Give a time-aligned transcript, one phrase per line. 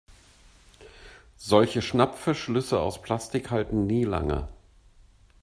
[1.37, 4.47] Solche Schnappverschlüsse aus Plastik halten nie lange.